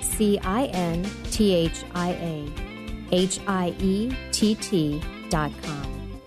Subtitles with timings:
[0.00, 2.52] C I N T H I A
[3.12, 6.20] H I E T T dot com.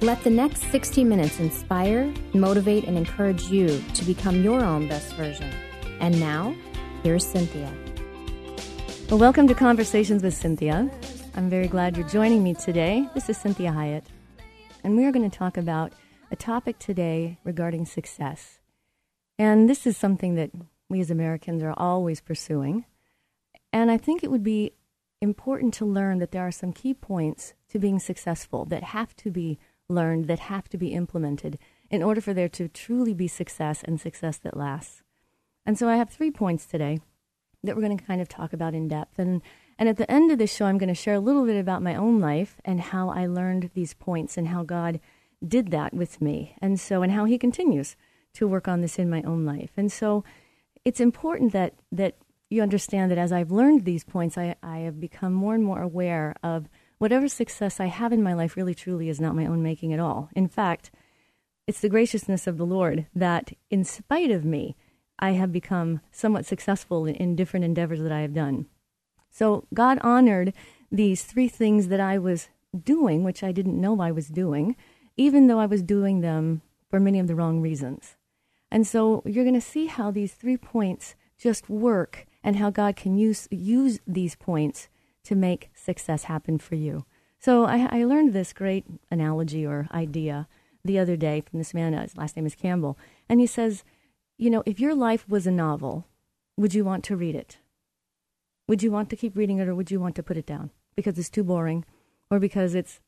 [0.00, 5.14] Let the next 60 minutes inspire, motivate, and encourage you to become your own best
[5.14, 5.50] version.
[6.00, 6.54] And now,
[7.02, 7.72] here's Cinthia.
[9.08, 10.92] Well, welcome to Conversations with Cinthia.
[11.34, 13.08] I'm very glad you're joining me today.
[13.14, 14.04] This is Cinthia Hiett,
[14.84, 15.92] and we are going to talk about
[16.30, 18.60] a topic today regarding success.
[19.38, 20.50] And this is something that
[20.88, 22.84] we as Americans are always pursuing.
[23.72, 24.72] And I think it would be
[25.20, 29.30] important to learn that there are some key points to being successful that have to
[29.30, 29.58] be
[29.88, 31.58] learned, that have to be implemented
[31.90, 35.02] in order for there to truly be success and success that lasts.
[35.64, 37.00] And so I have three points today
[37.62, 39.18] that we're going to kind of talk about in depth.
[39.18, 39.42] And,
[39.78, 41.82] and at the end of this show, I'm going to share a little bit about
[41.82, 45.00] my own life and how I learned these points and how God
[45.46, 46.56] did that with me.
[46.60, 47.96] And so, and how He continues
[48.34, 49.70] to work on this in my own life.
[49.76, 50.24] And so
[50.84, 52.16] it's important that, that
[52.48, 55.80] you understand that as I've learned these points, I, I have become more and more
[55.80, 59.62] aware of whatever success I have in my life really truly is not my own
[59.62, 60.30] making at all.
[60.34, 60.90] In fact,
[61.66, 64.76] it's the graciousness of the Lord that, in spite of me,
[65.18, 68.66] I have become somewhat successful in, in different endeavors that I have done.
[69.30, 70.52] So God honored
[70.90, 72.48] these three things that I was
[72.84, 74.76] doing, which I didn't know I was doing,
[75.16, 78.16] even though I was doing them for many of the wrong reasons.
[78.70, 82.94] And so you're going to see how these three points just work and how God
[82.94, 84.88] can use use these points
[85.24, 87.04] to make success happen for you.
[87.40, 90.46] So I, I learned this great analogy or idea
[90.84, 91.92] the other day from this man.
[91.92, 92.96] Uh, his last name is Campbell,
[93.28, 93.82] and he says,
[94.38, 96.06] you know, if your life was a novel,
[96.56, 97.58] would you want to read it?
[98.68, 100.70] Would you want to keep reading it, or would you want to put it down
[100.94, 101.84] because it's too boring,
[102.30, 103.00] or because it's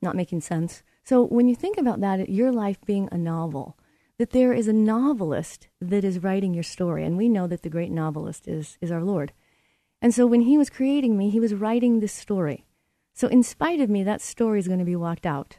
[0.00, 0.84] not making sense?
[1.02, 3.76] So when you think about that, your life being a novel,
[4.18, 7.04] that there is a novelist that is writing your story.
[7.04, 9.32] And we know that the great novelist is, is our Lord.
[10.00, 12.64] And so when he was creating me, he was writing this story.
[13.14, 15.58] So in spite of me, that story is going to be walked out.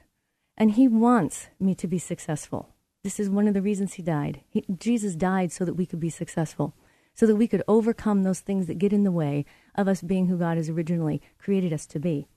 [0.58, 2.70] And he wants me to be successful.
[3.04, 4.42] This is one of the reasons he died.
[4.50, 6.74] He, Jesus died so that we could be successful,
[7.14, 9.46] so that we could overcome those things that get in the way
[9.76, 12.28] of us being who God has originally created us to be.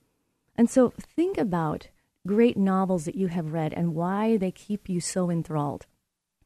[0.55, 1.89] And so think about
[2.27, 5.87] great novels that you have read and why they keep you so enthralled.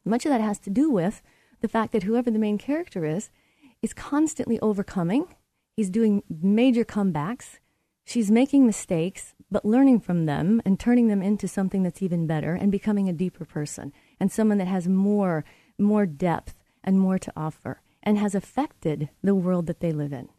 [0.05, 1.21] Much of that has to do with
[1.61, 3.29] the fact that whoever the main character is,
[3.81, 5.27] is constantly overcoming.
[5.75, 7.59] He's doing major comebacks.
[8.05, 12.53] She's making mistakes, but learning from them and turning them into something that's even better
[12.53, 15.43] and becoming a deeper person and someone that has more,
[15.79, 20.29] more depth and more to offer and has affected the world that they live in.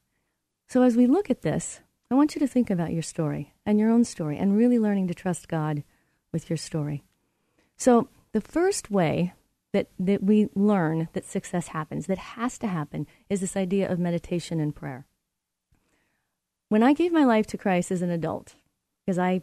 [0.69, 3.81] So as we look at this, I want you to think about your story and
[3.81, 5.83] your own story and really learning to trust God
[6.33, 7.03] with your story.
[7.77, 9.35] So the first way
[9.77, 13.99] that, that we learn that success happens, that has to happen, is this idea of
[13.99, 15.05] meditation and prayer.
[16.71, 18.55] When I gave my life to Christ as an adult,
[19.05, 19.43] because I,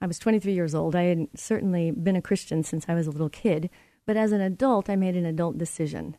[0.00, 3.10] I was 23 years old, I had certainly been a Christian since I was a
[3.10, 3.68] little kid,
[4.06, 6.16] but as an adult, I made an adult decision.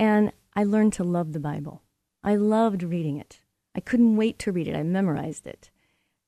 [0.00, 1.82] And I learned to love the Bible.
[2.24, 3.40] I loved reading it.
[3.72, 4.74] I couldn't wait to read it.
[4.74, 5.70] I memorized it.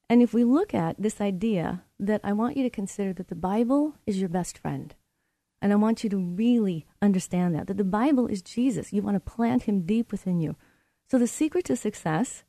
[0.09, 3.35] And if we look at this idea that I want you to consider that the
[3.35, 4.95] Bible is your best friend,
[5.65, 8.93] and I want you to really understand that, that the Bible is Jesus.
[8.93, 10.57] You want to plant him deep within you.
[11.11, 12.45] So the secret to success,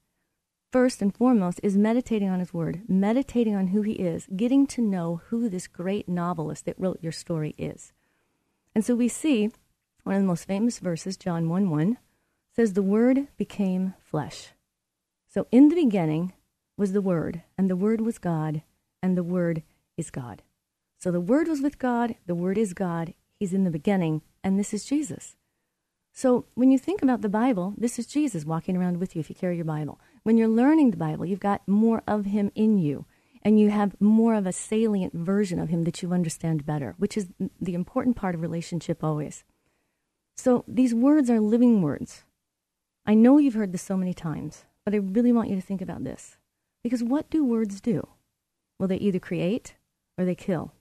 [0.70, 4.82] first and foremost, is meditating on his word, meditating on who he is, getting to
[4.82, 7.94] know who this great novelist that wrote your story is.
[8.76, 9.50] And so we see
[10.04, 11.98] one of the most famous verses, John 1 1,
[12.54, 14.50] says, The word became flesh.
[15.30, 16.34] So in the beginning
[16.76, 18.62] was the word, and the word was God,
[19.02, 19.64] and the word
[19.96, 20.42] is God.
[21.06, 24.58] So the Word was with God, the Word is God, He's in the beginning, and
[24.58, 25.36] this is Jesus.
[26.12, 29.30] So when you think about the Bible, this is Jesus walking around with you if
[29.30, 30.00] you carry your Bible.
[30.24, 33.06] When you're learning the Bible, you've got more of Him in you,
[33.44, 37.18] and you have more of a salient version of Him that you understand better, which
[37.18, 37.28] is
[37.62, 39.44] the important part of relationship always.
[40.36, 42.24] So these words are living words.
[43.06, 45.84] I know you've heard this so many times, but I really want you to think
[45.84, 46.38] about this.
[46.82, 48.08] Because what do words do?
[48.80, 49.76] Well, they either create
[50.18, 50.74] or they kill.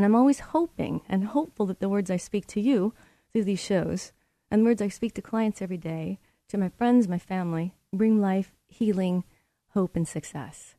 [0.00, 2.94] And I'm always hoping and hopeful that the words I speak to you
[3.34, 4.12] through these shows
[4.50, 6.18] and the words I speak to clients every day
[6.48, 9.24] to my friends, my family, bring life, healing,
[9.74, 10.74] hope, and success.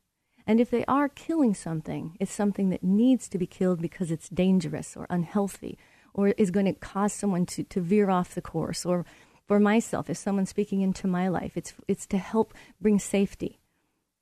[0.47, 4.27] And if they are killing something, it's something that needs to be killed because it's
[4.27, 5.77] dangerous or unhealthy
[6.15, 8.87] or is going to cause someone to, to veer off the course.
[8.87, 9.05] Or
[9.47, 13.59] for myself, if someone's speaking into my life, it's, it's to help bring safety.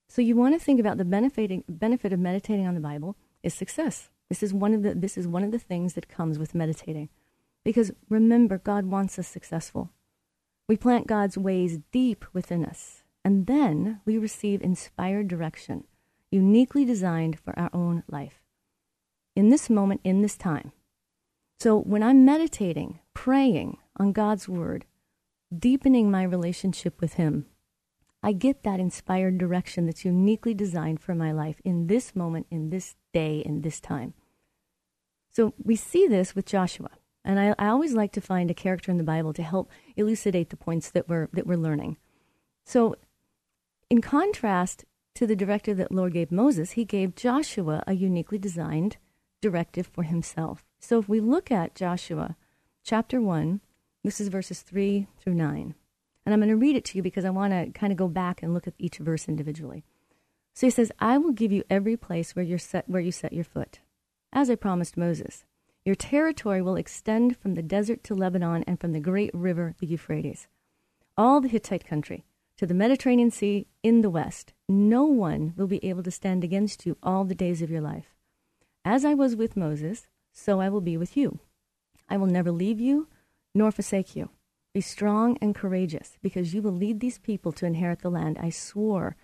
[0.10, 3.54] So you want to think about the benefiting, benefit of meditating on the Bible is
[3.54, 4.10] success.
[4.30, 7.10] This is one of the this is one of the things that comes with meditating.
[7.64, 9.90] Because remember, God wants us successful.
[10.68, 15.86] We plant God's ways deep within us, and then we receive inspired direction,
[16.32, 18.42] uniquely designed for our own life.
[19.36, 20.72] In this moment, in this time.
[21.60, 24.86] So when I'm meditating, praying on God's word,
[25.58, 27.48] deepening my relationship with Him,
[28.22, 32.70] I get that inspired direction that's uniquely designed for my life in this moment, in
[32.70, 34.14] this day, in this time.
[35.30, 36.90] So we see this with Joshua.
[37.24, 40.50] And I, I, always like to find a character in the Bible to help elucidate
[40.50, 41.98] the points that we're, that we're learning.
[42.64, 42.96] So,
[43.90, 44.86] in contrast
[45.16, 48.98] to the directive that Lord gave Moses, he gave Joshua a uniquely designed
[49.42, 50.66] directive for himself.
[50.80, 52.38] So, if we look at Joshua
[52.84, 53.60] chapter 1,
[54.04, 55.76] this is verses 3 through 9.
[56.26, 58.08] And I'm going to read it to you because I want to kind of go
[58.08, 59.84] back and look at each verse individually.
[60.54, 63.34] So he says, I will give you every place where, you're set, where you set
[63.34, 63.80] your foot,
[64.32, 65.46] as I promised Moses.
[65.86, 69.88] Your territory will extend from the desert to Lebanon and from the great river, the
[69.88, 70.48] Euphrates,
[71.18, 72.26] all the Hittite country,
[72.58, 74.54] to the Mediterranean Sea in the west.
[74.68, 78.14] No one will be able to stand against you all the days of your life.
[78.84, 81.40] As I was with Moses, so I will be with you.
[82.10, 83.08] I will never leave you
[83.56, 84.30] nor forsake you.
[84.74, 88.50] Be strong and courageous, because you will lead these people to inherit the land I
[88.50, 89.16] swore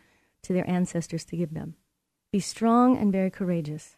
[0.41, 1.75] to their ancestors to give them.
[2.31, 3.97] Be strong and very courageous.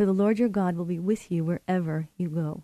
[0.00, 2.62] For the Lord your God will be with you wherever you go.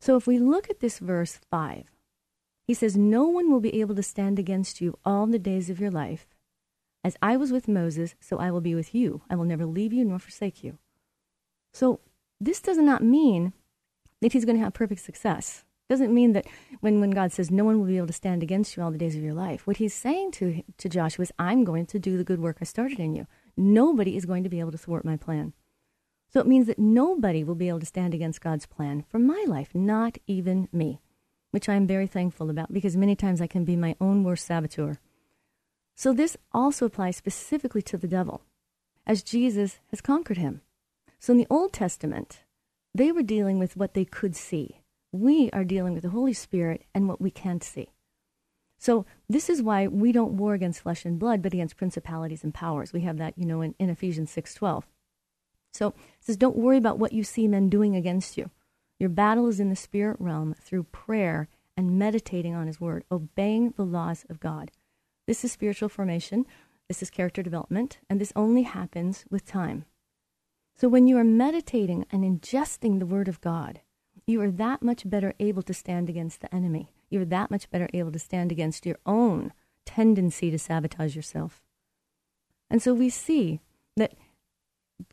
[0.00, 1.84] So if we look at this verse 5,
[2.66, 5.78] he says, No one will be able to stand against you all the days of
[5.78, 6.26] your life.
[7.04, 9.22] As I was with Moses, so I will be with you.
[9.30, 10.76] I will never leave you nor forsake you.
[11.72, 12.00] So
[12.40, 13.52] this does not mean
[14.20, 16.46] that he's going to have perfect success It doesn't mean that
[16.80, 18.98] when, when God says no one will be able to stand against you all the
[18.98, 22.16] days of your life, what he's saying to, to Joshua is, I'm going to do
[22.16, 23.28] the good work I started in you.
[23.56, 25.52] Nobody is going to be able to thwart my plan.
[26.32, 29.44] So it means that nobody will be able to stand against God's plan for my
[29.46, 31.00] life, not even me,
[31.50, 34.46] which I am very thankful about because many times I can be my own worst
[34.46, 34.98] saboteur.
[35.94, 38.42] So this also applies specifically to the devil,
[39.06, 40.62] as Jesus has conquered him.
[41.18, 42.40] So in the Old Testament,
[42.94, 44.82] they were dealing with what they could see
[45.12, 47.90] we are dealing with the Holy Spirit and what we can't see.
[48.78, 52.52] So this is why we don't war against flesh and blood, but against principalities and
[52.52, 52.92] powers.
[52.92, 54.84] We have that, you know, in, in Ephesians 6.12.
[55.72, 58.50] So it says, don't worry about what you see men doing against you.
[58.98, 63.70] Your battle is in the spirit realm through prayer and meditating on his word, obeying
[63.76, 64.70] the laws of God.
[65.26, 66.46] This is spiritual formation.
[66.88, 67.98] This is character development.
[68.10, 69.86] And this only happens with time.
[70.76, 73.80] So when you are meditating and ingesting the word of God,
[74.26, 76.92] you are that much better able to stand against the enemy.
[77.10, 79.52] You're that much better able to stand against your own
[79.84, 81.62] tendency to sabotage yourself.
[82.70, 83.60] And so we see
[83.96, 84.14] that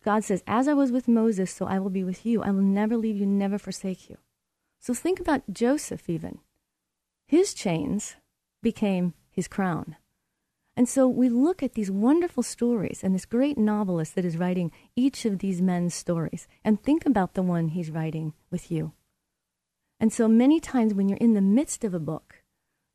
[0.03, 2.41] God says, As I was with Moses, so I will be with you.
[2.41, 4.17] I will never leave you, never forsake you.
[4.79, 6.39] So think about Joseph, even.
[7.27, 8.15] His chains
[8.61, 9.95] became his crown.
[10.75, 14.71] And so we look at these wonderful stories and this great novelist that is writing
[14.95, 18.93] each of these men's stories and think about the one he's writing with you.
[19.99, 22.43] And so many times when you're in the midst of a book,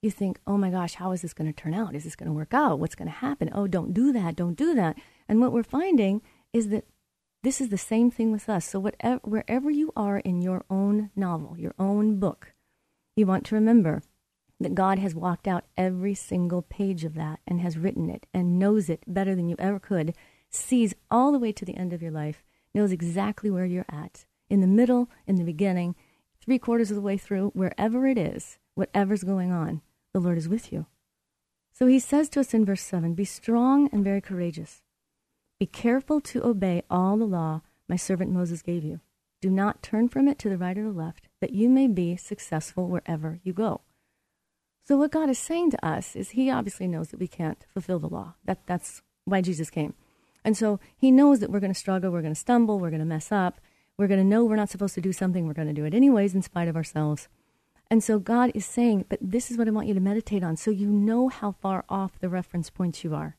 [0.00, 1.94] you think, oh my gosh, how is this going to turn out?
[1.94, 2.78] Is this going to work out?
[2.78, 3.50] What's going to happen?
[3.54, 4.36] Oh, don't do that.
[4.36, 4.96] Don't do that.
[5.28, 6.22] And what we're finding
[6.54, 6.84] is that
[7.42, 8.64] this is the same thing with us.
[8.64, 12.54] So whatever, wherever you are in your own novel, your own book,
[13.16, 14.02] you want to remember
[14.61, 18.58] that God has walked out every single page of that and has written it and
[18.58, 20.14] knows it better than you ever could,
[20.49, 22.42] sees all the way to the end of your life,
[22.73, 25.96] knows exactly where you're at, in the middle, in the beginning,
[26.40, 29.82] three quarters of the way through, wherever it is, whatever's going on,
[30.12, 30.87] the Lord is with you.
[31.73, 34.83] So he says to us in verse 7 Be strong and very courageous.
[35.58, 39.00] Be careful to obey all the law my servant Moses gave you.
[39.40, 42.16] Do not turn from it to the right or the left, that you may be
[42.16, 43.82] successful wherever you go.
[44.87, 47.99] So what God is saying to us is he obviously knows that we can't fulfill
[47.99, 48.34] the law.
[48.44, 49.94] That that's why Jesus came.
[50.44, 53.00] And so he knows that we're going to struggle, we're going to stumble, we're going
[53.00, 53.61] to mess up.
[53.96, 55.94] We're going to know we're not supposed to do something, we're going to do it
[55.94, 57.28] anyways in spite of ourselves.
[57.90, 60.56] And so God is saying, but this is what I want you to meditate on
[60.56, 63.37] so you know how far off the reference points you are.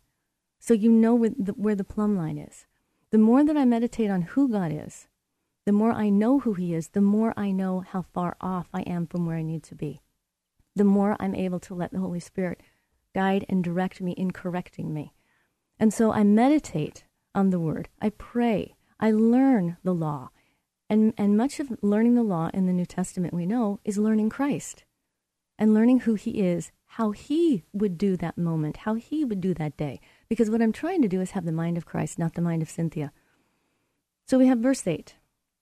[0.65, 2.65] So you know where the, where the plumb line is.
[3.12, 5.07] The more that I meditate on who God is,
[5.63, 8.81] the more I know who He is, the more I know how far off I
[8.81, 10.01] am from where I need to be.
[10.75, 12.62] The more I'm able to let the Holy Spirit
[13.13, 15.13] guide and direct me in correcting me.
[15.79, 17.03] And so I meditate
[17.36, 17.88] on the Word.
[18.01, 18.75] I pray.
[19.00, 20.31] I learn the law.
[20.89, 24.31] And, and much of learning the law in the New Testament, we know, is learning
[24.31, 24.84] Christ
[25.60, 29.53] and learning who He is, how He would do that moment, how He would do
[29.55, 29.99] that day.
[30.29, 32.61] Because what I'm trying to do is have the mind of Christ, not the mind
[32.61, 33.11] of Cinthia.
[34.27, 34.99] So we have verse 8.
[34.99, 35.15] It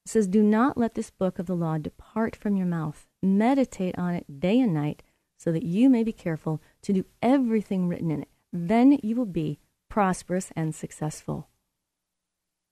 [0.08, 3.08] says, Do not let this book of the law depart from your mouth.
[3.20, 5.02] Meditate on it day and night,
[5.36, 8.28] so that you may be careful to do everything written in it.
[8.52, 11.48] Then you will be prosperous and successful.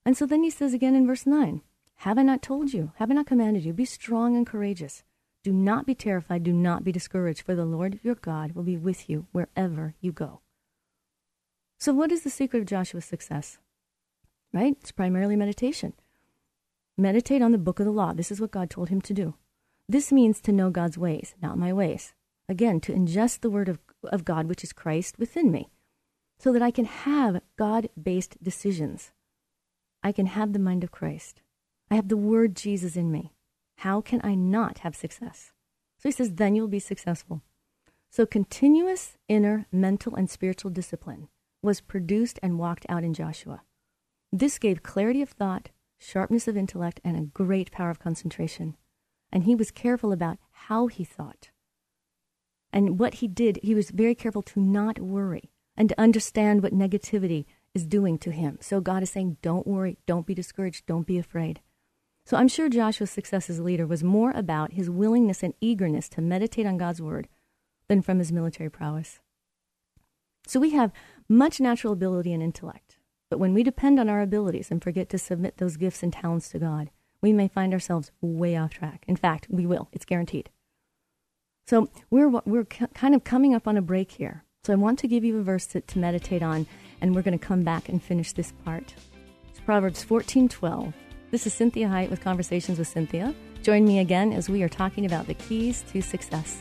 [0.07, 1.62] And so then he says again in verse 9,
[1.97, 2.92] Have I not told you?
[2.95, 3.73] Have I not commanded you?
[3.73, 5.02] Be strong and courageous.
[5.45, 6.45] Do not be terrified.
[6.45, 10.13] Do not be discouraged, for the Lord your God will be with you wherever you
[10.13, 10.41] go.
[11.79, 13.59] So, what is the secret of Joshua's success?
[14.53, 14.77] Right?
[14.81, 15.95] It's primarily meditation.
[16.97, 18.13] Meditate on the book of the law.
[18.13, 19.35] This is what God told him to do.
[19.89, 22.15] This means to know God's ways, not my ways.
[22.49, 25.71] Again, to ingest the word of, of God, which is Christ, within me,
[26.39, 29.11] so that I can have God based decisions.
[30.03, 31.43] I can have the mind of Christ.
[31.91, 33.33] I have the word Jesus in me.
[33.83, 35.51] How can I not have success?
[35.99, 37.43] So he says, then you'll be successful.
[38.12, 41.27] So continuous inner mental and spiritual discipline
[41.65, 43.62] was produced and walked out in Joshua.
[44.31, 48.77] This gave clarity of thought, sharpness of intellect, and a great power of concentration.
[49.33, 51.51] And he was careful about how he thought.
[52.73, 56.73] And what he did, he was very careful to not worry and to understand what
[56.73, 58.59] negativity is doing to him.
[58.61, 61.61] So God is saying, don't worry, don't be discouraged, don't be afraid.
[62.25, 66.09] So I'm sure Joshua's success as a leader was more about his willingness and eagerness
[66.11, 67.29] to meditate on God's word
[67.88, 69.21] than from his military prowess.
[70.47, 70.93] So we have
[71.29, 72.97] much natural ability and intellect.
[73.29, 76.49] But when we depend on our abilities and forget to submit those gifts and talents
[76.50, 79.05] to God, we may find ourselves way off track.
[79.07, 79.88] In fact, we will.
[79.93, 80.50] It's guaranteed.
[81.67, 84.45] So we're, we're kind of coming up on a break here.
[84.64, 86.67] So I want to give you a verse to, to meditate on,
[87.00, 88.95] and we're going to come back and finish this part.
[89.49, 90.93] It's Proverbs 14:12.
[91.33, 93.35] This is Cinthia Hiett with Conversations with Cinthia.
[93.62, 96.59] Join me again as we are talking about the keys to success.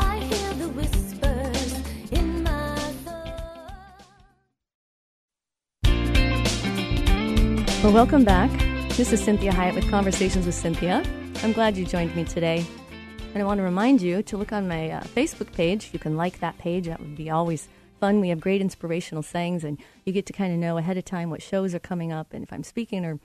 [0.00, 1.74] I hear the whispers
[2.10, 4.06] in my love.
[7.84, 8.73] Well, welcome back.
[8.96, 11.04] This is Cinthia Hiett with Conversations with Cinthia.
[11.42, 12.64] I'm glad you joined me today.
[13.34, 15.90] And I want to remind you to look on my uh, Facebook page.
[15.92, 16.86] You can like that page.
[16.86, 17.66] That would be always
[17.98, 18.20] fun.
[18.20, 21.28] We have great inspirational sayings, and you get to kind of know ahead of time
[21.28, 23.18] what shows are coming up and if I'm speaking or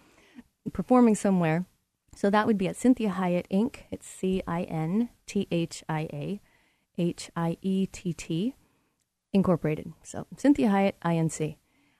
[0.73, 1.67] performing somewhere.
[2.15, 3.81] So that would be at Cinthia Hiett Inc.
[3.91, 6.41] It's C I N T H I A
[6.97, 8.55] H I E T T
[9.33, 9.93] Incorporated.
[10.01, 11.57] So Cinthia Hiett INC.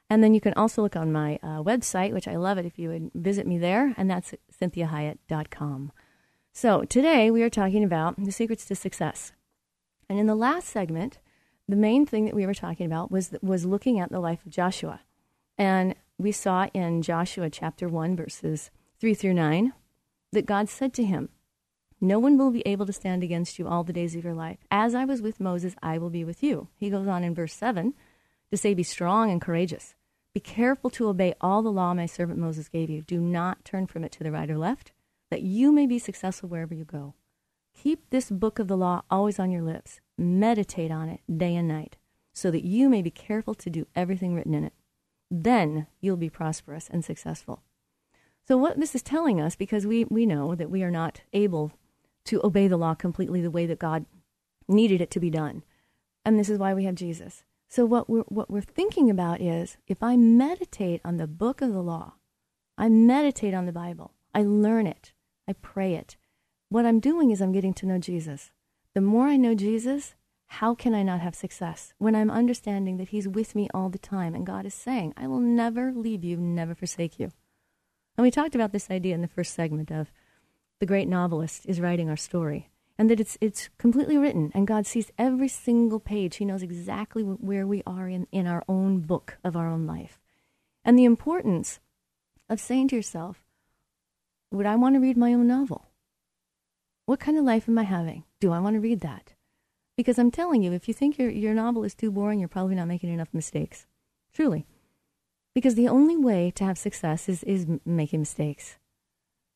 [0.10, 2.80] And then you can also look on my uh, website, which I love it if
[2.80, 5.92] you would visit me there, and that's cinthiahiett.com.
[6.52, 9.32] So today we are talking about the secrets to success.
[10.10, 11.20] And in the last segment,
[11.68, 14.52] the main thing that we were talking about was was looking at the life of
[14.52, 15.02] Joshua.
[15.58, 19.74] And we saw in Joshua chapter 1 verses 3 through 9
[20.32, 21.30] that God said to him,
[22.02, 24.58] "No one will be able to stand against you all the days of your life.
[24.72, 27.54] As I was with Moses, I will be with you." He goes on in verse
[27.54, 27.94] 7
[28.50, 29.96] to say, "Be strong and courageous."
[30.40, 33.02] Be careful to obey all the law my servant Moses gave you.
[33.02, 34.94] Do not turn from it to the right or left,
[35.30, 37.14] that you may be successful wherever you go.
[37.78, 40.00] Keep this book of the law always on your lips.
[40.18, 41.98] Meditate on it day and night,
[42.32, 44.72] so that you may be careful to do everything written in it.
[45.30, 47.62] Then you'll be prosperous and successful.
[48.48, 51.74] So, what this is telling us, because we, we know that we are not able
[52.24, 54.06] to obey the law completely the way that God
[54.70, 55.64] needed it to be done.
[56.24, 57.44] And this is why we have Jesus.
[57.70, 61.72] So what we're what we're thinking about is if I meditate on the book of
[61.72, 62.14] the law,
[62.80, 65.14] I meditate on the Bible, I learn it,
[65.48, 66.18] I pray it.
[66.70, 68.52] What I'm doing is I'm getting to know Jesus.
[68.96, 70.16] The more I know Jesus,
[70.48, 74.00] how can I not have success when I'm understanding that He's with me all the
[74.00, 77.32] time and God is saying, I will never leave you, never forsake you.
[78.18, 80.12] And we talked about this idea in the first segment of
[80.80, 82.72] the great novelist is writing our story.
[83.00, 86.36] And that it's it's completely written and God sees every single page.
[86.36, 90.20] He knows exactly where we are in, in our own book of our own life.
[90.84, 91.80] And the importance
[92.50, 93.46] of saying to yourself,
[94.52, 95.86] would I want to read my own novel?
[97.06, 98.26] What kind of life am I having?
[98.42, 99.34] Do I want to read that?
[99.96, 102.76] Because I'm telling you, if you think your, your novel is too boring, you're probably
[102.76, 103.88] not making enough mistakes.
[104.34, 104.66] Truly.
[105.56, 108.78] Because the only way to have success is, is making mistakes.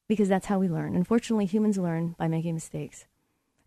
[0.07, 0.95] Because that's how we learn.
[0.95, 3.05] Unfortunately, humans learn by making mistakes.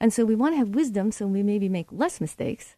[0.01, 2.77] And so we want to have wisdom so we maybe make less mistakes.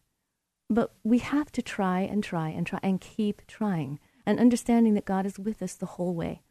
[0.69, 5.05] But we have to try and try and try and keep trying and understanding that
[5.05, 6.43] God is with us the whole way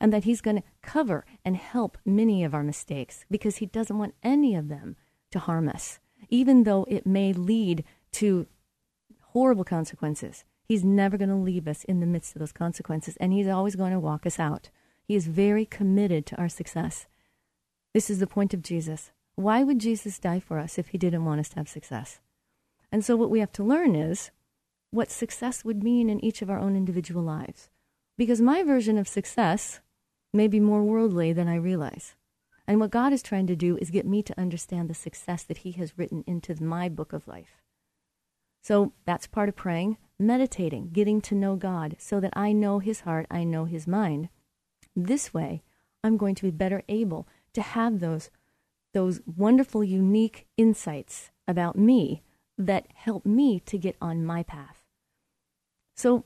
[0.00, 3.98] and that He's going to cover and help many of our mistakes because He doesn't
[3.98, 4.96] want any of them
[5.30, 5.98] to harm us,
[6.30, 8.46] even though it may lead to
[9.32, 10.44] horrible consequences.
[10.64, 13.76] He's never going to leave us in the midst of those consequences, and He's always
[13.76, 14.70] going to walk us out.
[15.02, 17.06] He is very committed to our success.
[17.94, 19.10] This is the point of Jesus.
[19.38, 22.18] Why would Jesus die for us if he didn't want us to have success?
[22.90, 24.32] And so, what we have to learn is
[24.90, 27.70] what success would mean in each of our own individual lives.
[28.16, 29.78] Because my version of success
[30.34, 32.16] may be more worldly than I realize.
[32.66, 35.58] And what God is trying to do is get me to understand the success that
[35.58, 37.62] He has written into my book of life.
[38.60, 43.02] So that's part of praying, meditating, getting to know God so that I know His
[43.02, 44.30] heart, I know His mind.
[44.96, 45.62] This way,
[46.02, 48.30] I'm going to be better able to have those
[48.98, 52.24] those wonderful, unique insights about me
[52.58, 54.82] that help me to get on my path.
[55.94, 56.24] So,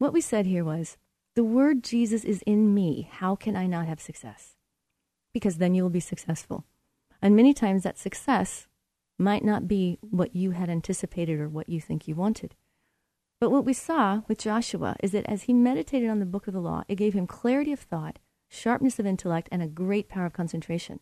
[0.00, 0.96] what we said here was
[1.36, 3.08] the word Jesus is in me.
[3.08, 4.56] How can I not have success?
[5.32, 6.64] Because then you will be successful.
[7.22, 8.66] And many times that success
[9.16, 12.56] might not be what you had anticipated or what you think you wanted.
[13.40, 16.52] But what we saw with Joshua is that as he meditated on the book of
[16.54, 20.26] the law, it gave him clarity of thought, sharpness of intellect, and a great power
[20.26, 20.98] of concentration.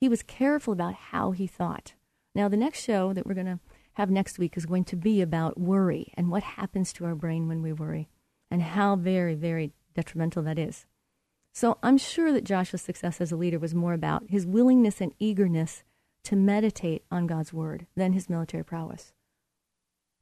[0.00, 1.94] He was careful about how he thought.
[2.34, 3.60] Now, the next show that we're going to
[3.94, 7.48] have next week is going to be about worry and what happens to our brain
[7.48, 8.08] when we worry
[8.50, 10.86] and how very, very detrimental that is.
[11.52, 15.12] So I'm sure that Joshua's success as a leader was more about his willingness and
[15.18, 15.82] eagerness
[16.24, 19.12] to meditate on God's word than his military prowess.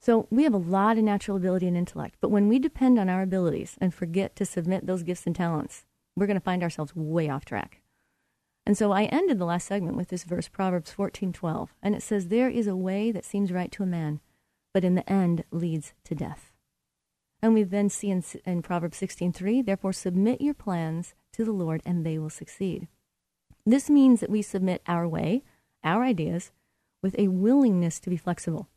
[0.00, 3.10] So we have a lot of natural ability and intellect, but when we depend on
[3.10, 5.84] our abilities and forget to submit those gifts and talents,
[6.14, 7.82] we're going to find ourselves way off track.
[8.66, 12.26] And so I ended the last segment with this verse, Proverbs 14:12, and it says,
[12.26, 14.20] "There is a way that seems right to a man,
[14.74, 16.52] but in the end leads to death."
[17.40, 21.80] And we then see in, in Proverbs 16:3, "Therefore submit your plans to the Lord,
[21.86, 22.88] and they will succeed."
[23.64, 25.44] This means that we submit our way,
[25.84, 26.50] our ideas,
[27.02, 28.68] with a willingness to be flexible.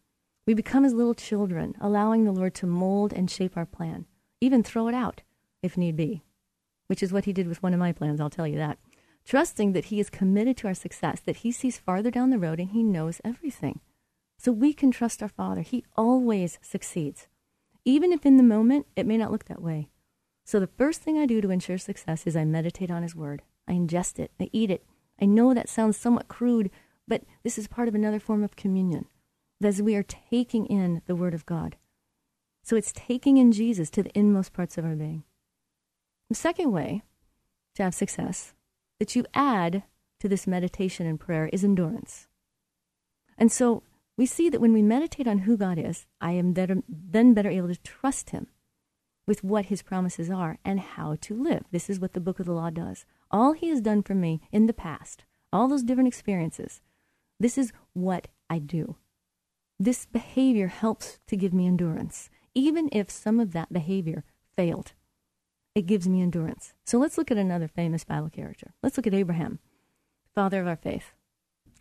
[0.45, 4.06] We become as little children, allowing the Lord to mold and shape our plan,
[4.39, 5.23] even throw it out
[5.63, 6.23] if need be,
[6.88, 8.78] which is what he did with one of my plans, I'll tell you that
[9.29, 12.59] trusting that He is committed to our success, that He sees farther down the road
[12.59, 13.79] and He knows everything.
[14.39, 15.61] So we can trust our Father.
[15.61, 17.27] He always succeeds,
[17.85, 19.89] even if in the moment it may not look that way.
[20.45, 23.43] So the first thing I do to ensure success is I meditate on His Word.
[23.67, 24.83] I ingest it, I eat it.
[25.21, 26.71] I know that sounds somewhat crude,
[27.07, 29.05] but this is part of another form of communion,
[29.63, 31.75] as we are taking in the Word of God.
[32.63, 35.23] So it's taking in Jesus to the inmost parts of our being.
[36.29, 37.03] The second way
[37.75, 38.55] to have success
[38.99, 39.83] that you add
[40.19, 42.27] to this meditation and prayer is endurance.
[43.38, 43.83] And so
[44.17, 47.69] we see that when we meditate on who God is, I am then better able
[47.69, 48.47] to trust Him
[49.25, 51.63] with what His promises are and how to live.
[51.71, 53.05] This is what the book of the law does.
[53.31, 56.81] All He has done for me in the past, all those different experiences,
[57.39, 58.97] this is what I do.
[59.79, 64.25] This behavior helps to give me endurance, even if some of that behavior
[64.57, 64.91] failed
[65.75, 66.73] it gives me endurance.
[66.86, 68.73] So let's look at another famous Bible character.
[68.84, 69.60] Let's look at Abraham,
[70.34, 71.13] father of our faith.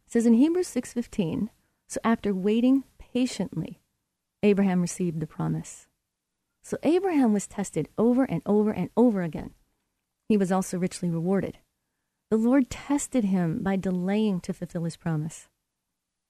[0.06, 1.50] It says in Hebrews 6:15,
[1.88, 3.80] so after waiting patiently,
[4.42, 5.88] Abraham received the promise.
[6.62, 9.54] So Abraham was tested over and over and over again.
[10.28, 11.58] He was also richly rewarded.
[12.30, 15.48] The Lord tested him by delaying to fulfill his promise.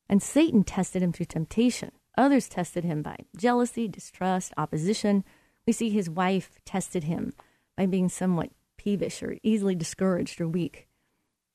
[0.08, 1.90] And Satan tested him through temptation.
[2.16, 5.24] Others tested him by jealousy, distrust, opposition.
[5.66, 7.32] We see his wife tested him
[7.78, 10.88] by being somewhat peevish or easily discouraged or weak.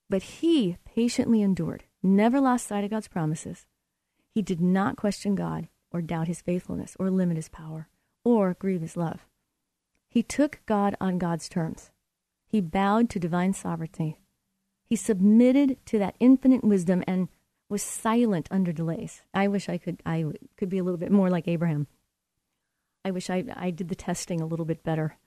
[0.09, 3.65] But he patiently endured, never lost sight of God's promises.
[4.33, 7.89] He did not question God or doubt his faithfulness or limit his power
[8.23, 9.27] or grieve his love.
[10.07, 11.91] He took God on God's terms.
[12.45, 14.17] He bowed to divine sovereignty.
[14.85, 17.27] He submitted to that infinite wisdom and
[17.67, 19.23] was silent under delays.
[19.33, 20.23] I wish I could I
[20.55, 21.87] could be a little bit more like Abraham.
[23.03, 25.17] I wish I I did the testing a little bit better.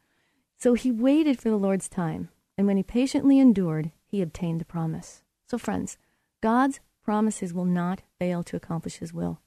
[0.58, 4.64] So he waited for the Lord's time, and when he patiently endured, he obtained the
[4.64, 5.22] promise.
[5.48, 5.98] So, friends,
[6.42, 9.40] God's promises will not fail to accomplish His will.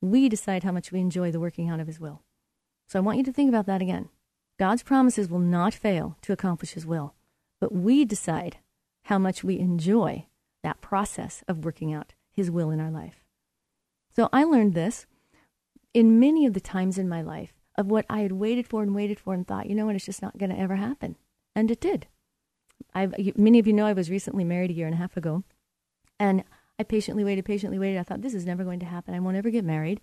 [0.00, 2.22] We decide how much we enjoy the working out of His will.
[2.86, 4.08] So I want you to think about that again.
[4.58, 7.14] God's promises will not fail to accomplish His will,
[7.60, 8.56] but we decide
[9.04, 10.26] how much we enjoy
[10.62, 13.22] that process of working out His will in our life.
[14.16, 15.06] So I learned this
[15.92, 18.94] in many of the times in my life of what I had waited for and
[18.94, 21.16] waited for and thought, you know what, it's just not going to ever happen.
[21.54, 22.08] And it did.
[22.94, 25.44] I've, many of you know I was recently married a year and a half ago,
[26.18, 26.44] and
[26.78, 27.98] I patiently waited, patiently waited.
[27.98, 29.14] I thought, this is never going to happen.
[29.14, 30.00] I won't ever get married.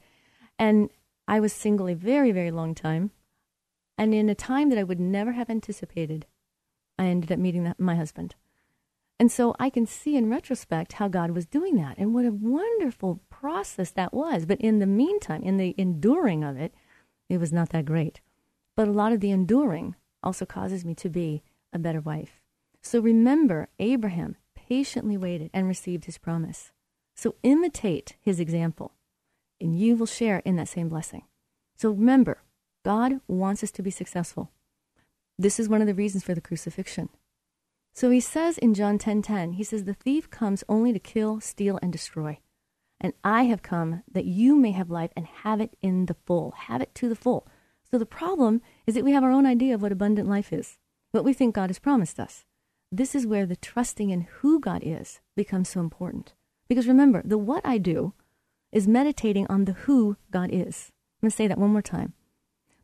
[0.58, 0.90] And
[1.28, 3.12] I was single a very, very long time.
[3.98, 6.26] And in a time that I would never have anticipated,
[6.98, 8.36] I ended up meeting that, my husband.
[9.20, 12.32] And so I can see in retrospect how God was doing that and what a
[12.32, 14.46] wonderful process that was.
[14.46, 16.74] But in the meantime, in the enduring of it,
[17.30, 18.22] it was not that great.
[18.76, 22.42] But a lot of the enduring also causes me to be a better wife.
[22.82, 26.72] So remember, Abraham patiently waited and received his promise.
[27.16, 28.92] So imitate his example,
[29.62, 31.24] and you will share in that same blessing.
[31.78, 32.42] So remember,
[32.84, 34.52] God wants us to be successful.
[35.38, 37.10] This is one of the reasons for the crucifixion.
[37.94, 41.00] So he says in John 10:10, 10, 10, he says the thief comes only to
[41.00, 42.40] kill, steal and destroy.
[43.00, 46.54] And I have come that you may have life and have it in the full,
[46.68, 47.48] have it to the full.
[47.90, 50.78] So the problem is that we have our own idea of what abundant life is,
[51.12, 52.46] what we think God has promised us.
[52.92, 56.34] This is where the trusting in who God is becomes so important.
[56.68, 58.14] Because remember, the what I do
[58.72, 60.92] is meditating on the who God is.
[61.22, 62.14] I'm going to say that one more time.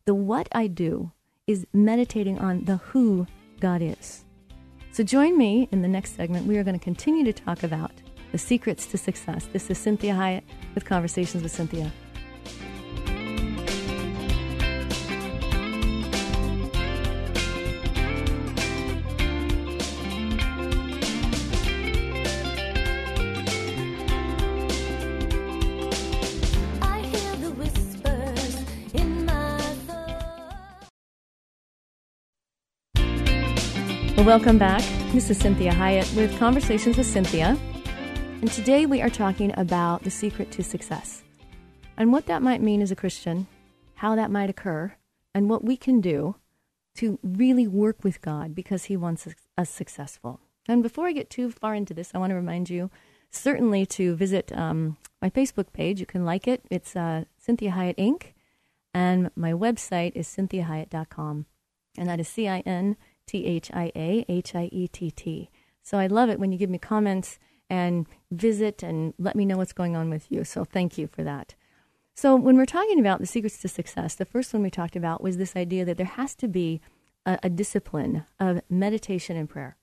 [0.05, 1.11] The what I do
[1.47, 3.27] is meditating on the who
[3.59, 4.25] God is.
[4.91, 6.47] So join me in the next segment.
[6.47, 7.91] We are going to continue to talk about
[8.31, 9.45] the secrets to success.
[9.51, 11.91] This is Cinthia Hiett with Conversations with Cinthia.
[34.15, 34.83] Well, welcome back.
[35.13, 37.57] This is Cinthia Hiett with Conversations with Cinthia.
[38.41, 41.21] And today we are talking about the secret to success
[41.95, 43.45] and what that might mean as a Christian,
[43.93, 44.95] how that might occur,
[45.35, 46.35] and what we can do
[46.95, 49.27] to really work with God because He wants
[49.59, 50.39] us successful.
[50.67, 52.89] And before I get too far into this, I want to remind you
[53.29, 55.99] certainly to visit um, my Facebook page.
[55.99, 56.65] You can like it.
[56.71, 58.33] It's uh, Cinthia Hiett Inc.
[58.91, 61.45] And my website is cinthiahiett.com.
[61.95, 65.51] And that is C I N T H I A H I E T T.
[65.83, 67.37] So I love it when you give me comments
[67.71, 70.43] and visit and let me know what's going on with you.
[70.43, 71.55] So thank you for that.
[72.13, 75.23] So when we're talking about the secrets to success, the first one we talked about
[75.23, 76.81] was this idea that there has to be
[77.25, 79.77] a, a discipline of meditation and prayer.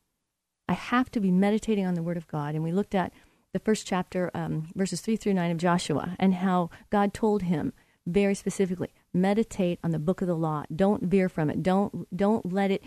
[0.68, 2.54] I have to be meditating on the Word of God.
[2.54, 3.10] And we looked at
[3.54, 7.72] the first chapter, um, verses 3 through 9 of Joshua, and how God told him
[8.06, 10.64] very specifically meditate on the book of the law.
[10.74, 11.62] Don't veer from it.
[11.62, 12.82] Don't, don't let it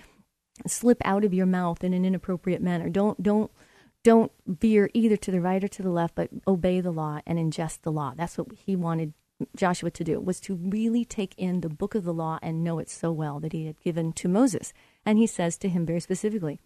[0.68, 2.88] slip out of your mouth in an inappropriate manner.
[2.88, 3.50] Don't don't
[4.04, 7.38] don't veer either to the right or to the left, but obey the law and
[7.38, 8.14] ingest the law.
[8.16, 9.14] That's what he wanted
[9.56, 12.80] Joshua to do was to really take in the book of the law and know
[12.80, 14.74] it so well that he had given to Moses.
[15.06, 16.60] And he says to him very specifically,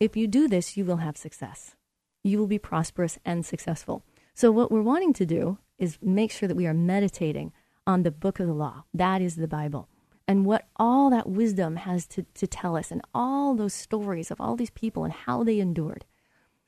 [0.00, 1.76] if you do this, you will have success.
[2.24, 4.04] You will be prosperous and successful.
[4.34, 7.52] So what we're wanting to do is make sure that we are meditating
[7.86, 8.84] on the book of the law.
[8.92, 9.88] That is the Bible
[10.30, 14.40] and what all that wisdom has to, to tell us, and all those stories of
[14.40, 16.04] all these people and how they endured.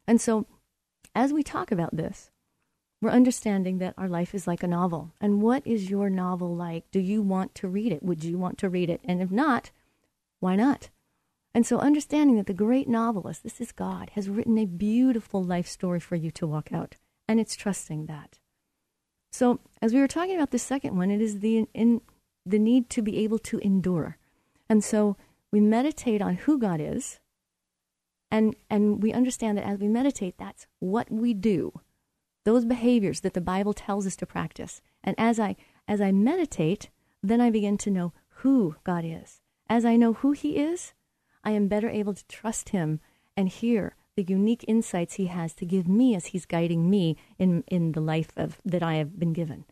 [0.07, 0.47] And so,
[1.15, 2.31] as we talk about this,
[3.01, 5.13] we're understanding that our life is like a novel.
[5.21, 6.91] And what is your novel like?
[6.91, 8.03] Do you want to read it?
[8.03, 9.01] Would you want to read it?
[9.05, 9.71] And if not,
[10.41, 10.91] why not?
[11.55, 15.67] And so, understanding that the great novelist, this is God, has written a beautiful life
[15.67, 16.97] story for you to walk out.
[17.29, 18.39] And it's trusting that.
[19.31, 22.01] So, as we were talking about the second one, it is the in,
[22.45, 24.19] the need to be able to endure.
[24.69, 25.17] And so
[25.51, 27.21] we meditate on who God is,
[28.33, 31.79] and, and we understand that as we meditate, that's what we do,
[32.45, 34.81] those behaviors that the Bible tells us to practice.
[35.05, 35.55] And as I,
[35.87, 36.89] as I meditate,
[37.23, 39.43] then I begin to know who God is.
[39.69, 40.95] As I know who He is,
[41.45, 43.01] I am better able to trust Him
[43.37, 47.65] and hear the unique insights He has to give me as He's guiding me in,
[47.69, 49.67] in the life of, that I have been given.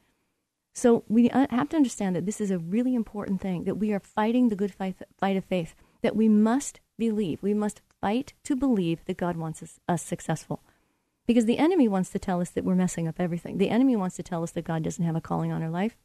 [0.74, 3.92] So we uh, have to understand that this is a really important thing that we
[3.92, 7.42] are fighting the good fight, fight of faith, that we must believe.
[7.42, 10.62] We must fight to believe that God wants us, us successful.
[11.26, 13.58] Because the enemy wants to tell us that we're messing up everything.
[13.58, 15.96] The enemy wants to tell us that God doesn't have a calling on our life,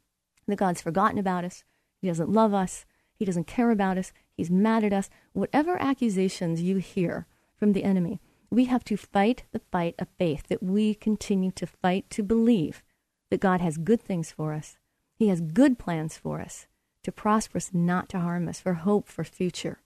[0.47, 1.63] that God's forgotten about us,
[2.01, 5.09] He doesn't love us, He doesn't care about us, He's mad at us.
[5.33, 7.25] Whatever accusations you hear
[7.57, 8.19] from the enemy,
[8.55, 12.83] We have to fight the fight of faith that we continue to fight to believe
[13.29, 14.77] that God has good things for us.
[15.15, 16.67] He has good plans for us
[17.03, 19.79] to prosper us, not to harm us, for hope, for future.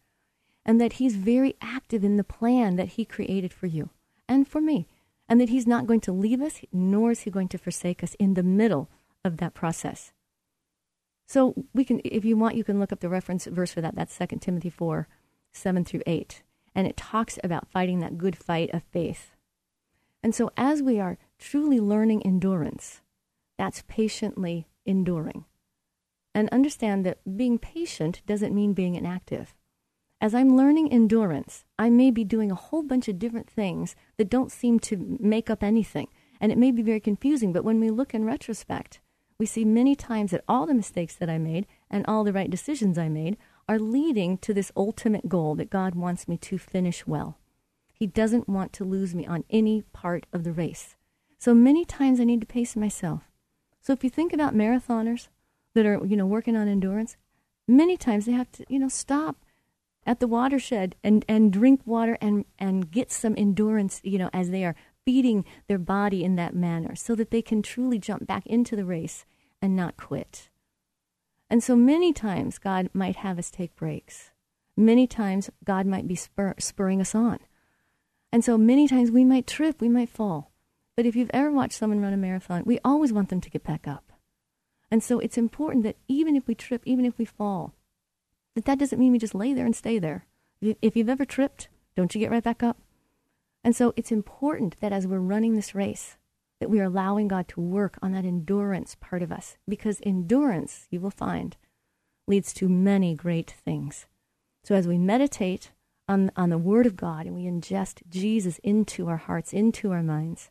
[0.65, 3.89] And that He's very active in the plan that He created for you
[4.27, 4.87] and for me.
[5.27, 8.15] And that He's not going to leave us, nor is He going to forsake us
[8.15, 8.89] in the middle
[9.23, 10.11] of that process.
[11.27, 13.95] So we can, if you want, you can look up the reference verse for that.
[13.95, 15.07] That's 2 Timothy 4,
[15.51, 16.41] 7 through 8.
[16.73, 19.35] And it talks about fighting that good fight of faith.
[20.23, 23.01] And so as we are truly learning endurance,
[23.59, 25.45] that's patiently enduring.
[26.33, 29.53] And understand that being patient doesn't mean being inactive.
[30.21, 34.29] As I'm learning endurance, I may be doing a whole bunch of different things that
[34.29, 36.09] don't seem to make up anything.
[36.41, 38.99] And it may be very confusing, but when we look in retrospect,
[39.37, 42.49] we see many times that all the mistakes that I made and all the right
[42.49, 43.37] decisions I made
[43.69, 47.37] are leading to this ultimate goal that God wants me to finish well.
[47.93, 50.97] He doesn't want to lose me on any part of the race.
[51.37, 53.23] So many times I need to pace myself.
[53.79, 55.29] So if you think about marathoners
[55.75, 57.15] that are, you know, working on endurance,
[57.69, 59.37] many times they have to, you know, stop
[60.09, 64.49] at the watershed and, and drink water and, and get some endurance, you know, as
[64.49, 64.73] they are
[65.05, 68.85] feeding their body in that manner so that they can truly jump back into the
[68.85, 69.23] race
[69.61, 70.49] and not quit.
[71.47, 74.31] And so many times God might have us take breaks.
[74.75, 77.37] Many times God might be spur- spurring us on.
[78.31, 80.51] And so many times we might trip, we might fall.
[80.95, 83.63] But if you've ever watched someone run a marathon, we always want them to get
[83.63, 84.11] back up.
[84.89, 87.75] And so it's important that even if we trip, even if we fall,
[88.55, 90.25] that that doesn't mean we just lay there and stay there.
[90.61, 92.77] If you've ever tripped, don't you get right back up?
[93.63, 96.17] And so it's important that as we're running this race,
[96.59, 99.57] that we are allowing God to work on that endurance part of us.
[99.67, 101.55] Because endurance, you will find,
[102.27, 104.07] leads to many great things.
[104.63, 105.71] So as we meditate
[106.07, 110.03] on, on the Word of God and we ingest Jesus into our hearts, into our
[110.03, 110.49] minds,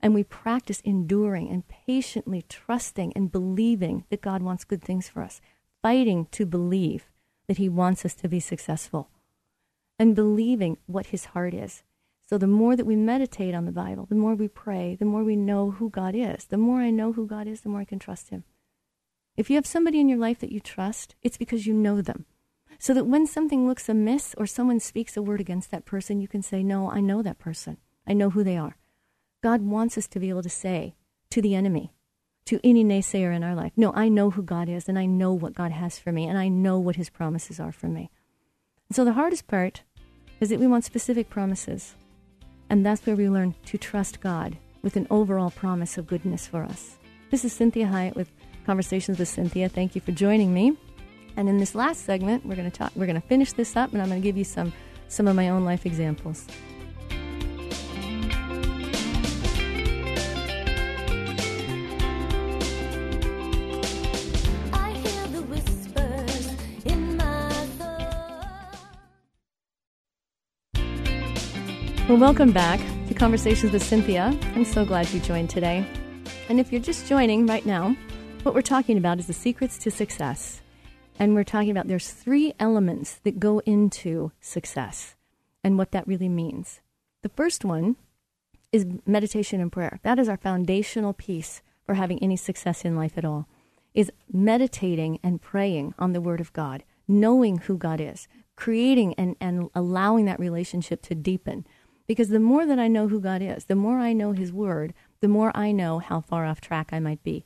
[0.00, 5.22] and we practice enduring and patiently trusting and believing that God wants good things for
[5.22, 5.40] us,
[5.82, 7.10] fighting to believe
[7.46, 9.10] that He wants us to be successful,
[9.98, 11.82] and believing what His heart is
[12.26, 15.22] so the more that we meditate on the Bible, the more we pray, the more
[15.22, 16.46] we know who God is.
[16.46, 18.44] The more I know who God is, the more I can trust Him.
[19.36, 22.24] If you have somebody in your life that you trust, it's because you know them.
[22.78, 26.28] So that when something looks amiss or someone speaks a word against that person, you
[26.28, 27.76] can say, No, I know that person.
[28.06, 28.76] I know who they are.
[29.42, 30.94] God wants us to be able to say
[31.30, 31.92] to the enemy,
[32.46, 35.32] to any naysayer in our life, No, I know who God is, and I know
[35.32, 38.10] what God has for me, and I know what His promises are for me.
[38.88, 39.82] And so the hardest part
[40.40, 41.94] is that we want specific promises.
[42.68, 46.62] And that's where we learn to trust God with an overall promise of goodness for
[46.62, 46.96] us.
[47.30, 48.30] This is Cinthia Hiett with
[48.66, 49.70] Conversations with Cinthia.
[49.70, 50.76] Thank you for joining me.
[51.36, 53.92] And in this last segment, we're going to talk we're going to finish this up
[53.92, 54.72] and I'm going to give you some
[55.08, 56.46] some of my own life examples.
[72.14, 74.40] Well, welcome back to Conversations with Cinthia.
[74.54, 75.84] I'm so glad you joined today.
[76.48, 77.96] And if you're just joining right now,
[78.44, 80.62] what we're talking about is the secrets to success.
[81.18, 85.16] And we're talking about there's three elements that go into success
[85.64, 86.80] and what that really means.
[87.22, 87.96] The first one
[88.70, 89.98] is meditation and prayer.
[90.04, 93.48] That is our foundational piece for having any success in life at all.
[93.92, 99.34] Is meditating and praying on the word of God, knowing who God is, creating and,
[99.40, 101.66] and allowing that relationship to deepen
[102.06, 104.94] because the more that I know who God is, the more I know His Word,
[105.20, 107.44] the more I know how far off track I might be.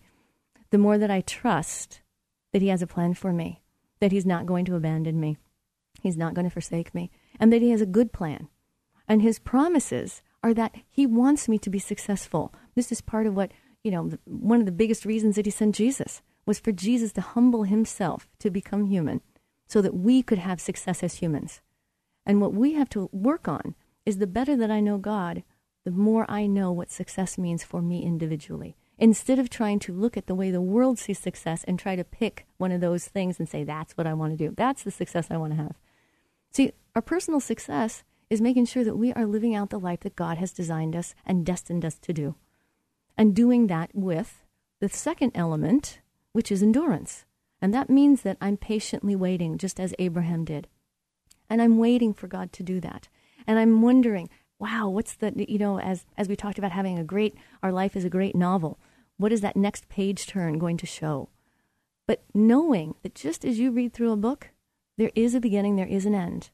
[0.71, 2.01] The more that I trust
[2.53, 3.62] that He has a plan for me,
[4.01, 5.37] that He's not going to abandon me,
[6.03, 8.49] He's not going to forsake me, and that He has a good plan.
[9.07, 12.53] And His promises are that He wants me to be successful.
[12.75, 13.53] This is part of what,
[13.85, 17.21] you know, one of the biggest reasons that He sent Jesus was for Jesus to
[17.21, 19.21] humble Himself to become human
[19.68, 21.61] so that we could have success as humans.
[22.27, 23.75] And what we have to work on
[24.09, 25.42] is the better that I know God,
[25.85, 28.75] the more I know what success means for me individually.
[28.97, 32.05] Instead of trying to look at the way the world sees success and try to
[32.05, 34.55] pick one of those things and say, that's what I want to do.
[34.57, 35.77] That's the success I want to have.
[36.51, 40.16] See, our personal success is making sure that we are living out the life that
[40.16, 42.35] God has designed us and destined us to do.
[43.18, 44.42] And doing that with
[44.81, 46.01] the second element,
[46.33, 47.27] which is endurance.
[47.61, 50.66] And that means that I'm patiently waiting, just as Abraham did.
[51.51, 53.09] And I'm waiting for God to do that.
[53.48, 57.04] And I'm wondering, wow, what's the, you know, as, as we talked about having a
[57.04, 58.78] great, our life is a great novel,
[59.16, 61.30] what is that next page turn going to show?
[62.06, 64.50] But knowing that just as you read through a book,
[64.98, 66.50] there is a beginning, there is an end.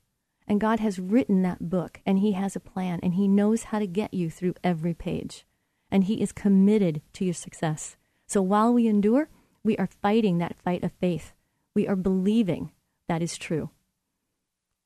[0.46, 3.78] And God has written that book, and He has a plan, and He knows how
[3.80, 5.44] to get you through every page.
[5.90, 7.96] And He is committed to your success.
[8.26, 9.28] So while we endure,
[9.64, 11.33] we are fighting that fight of faith.
[11.74, 12.70] We are believing
[13.09, 13.70] that is true.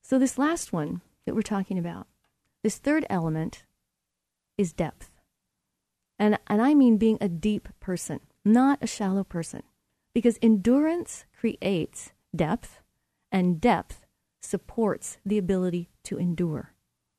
[0.03, 2.07] So, this last one that we're talking about,
[2.63, 3.65] this third element
[4.57, 5.11] is depth.
[6.19, 9.63] And, and I mean being a deep person, not a shallow person.
[10.15, 12.81] Because endurance creates depth,
[13.31, 14.07] and depth
[14.41, 16.73] supports the ability to endure.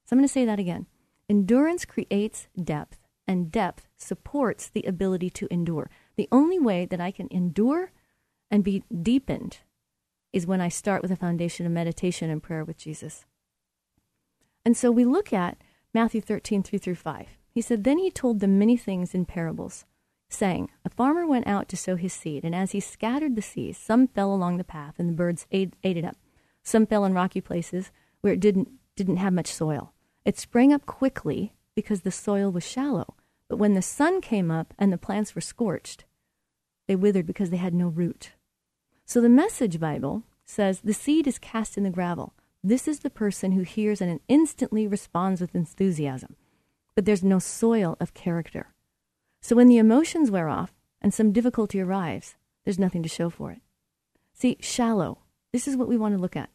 [0.05, 0.87] So I'm going to say that again.
[1.29, 5.91] Endurance creates depth, and depth supports the ability to endure.
[6.17, 7.91] The only way that I can endure
[8.49, 9.59] and be deepened
[10.33, 13.25] is when I start with a foundation of meditation and prayer with Jesus.
[14.65, 15.57] And so we look at
[15.93, 17.27] Matthew 13, 3 through 5.
[17.51, 19.85] He said, Then he told them many things in parables,
[20.29, 23.77] saying, A farmer went out to sow his seed, and as he scattered the seeds,
[23.77, 26.17] some fell along the path, and the birds ate, ate it up.
[26.63, 27.91] Some fell in rocky places
[28.21, 29.93] where it didn't, didn't have much soil.
[30.25, 33.15] It sprang up quickly because the soil was shallow.
[33.47, 36.05] But when the sun came up and the plants were scorched,
[36.87, 38.33] they withered because they had no root.
[39.05, 42.33] So the Message Bible says the seed is cast in the gravel.
[42.63, 46.35] This is the person who hears and instantly responds with enthusiasm.
[46.93, 48.73] But there's no soil of character.
[49.41, 53.51] So when the emotions wear off and some difficulty arrives, there's nothing to show for
[53.51, 53.61] it.
[54.33, 55.19] See, shallow.
[55.53, 56.49] This is what we want to look at.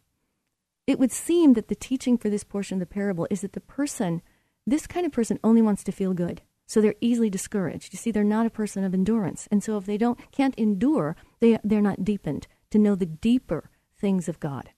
[0.87, 3.61] It would seem that the teaching for this portion of the parable is that the
[3.61, 4.21] person,
[4.67, 6.43] this kind of person, only wants to feel good.
[6.67, 7.93] So they're easily discouraged.
[7.93, 9.49] You see, they're not a person of endurance.
[9.51, 13.71] And so if they don't can't endure, they they're not deepened to know the deeper
[13.97, 14.71] things of God.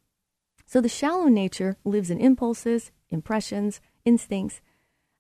[0.66, 4.60] So the shallow nature lives in impulses, impressions, instincts,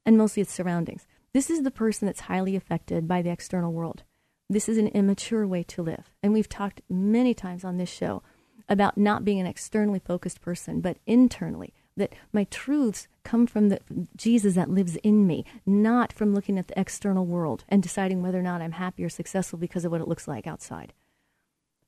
[0.04, 1.06] and mostly its surroundings.
[1.32, 4.02] This is the person that's highly affected by the external world.
[4.48, 6.10] This is an immature way to live.
[6.22, 8.22] And we've talked many times on this show
[8.68, 13.80] about not being an externally focused person, but internally that my truths come from the
[14.16, 18.38] Jesus that lives in me, not from looking at the external world and deciding whether
[18.38, 20.92] or not I'm happy or successful because of what it looks like outside.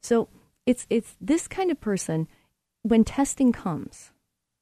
[0.01, 0.29] So
[0.65, 2.29] it's it's this kind of person
[2.89, 4.11] when testing comes,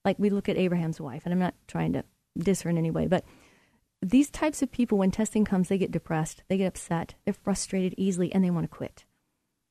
[0.05, 2.05] like we look at Abraham's wife, and I'm not trying to
[2.39, 3.25] diss her in any way, but
[4.03, 7.95] these types of people, when testing comes, they get depressed, they get upset, they're frustrated
[7.97, 9.05] easily, and they want to quit.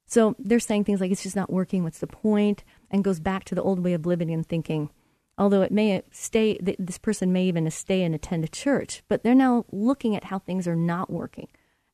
[0.08, 2.63] So they're saying things like, it's just not working, what's the point?
[2.91, 4.89] And goes back to the old way of living and thinking,
[5.38, 9.36] although it may stay, this person may even stay and attend a church, but they're
[9.36, 11.48] now looking at how things are not working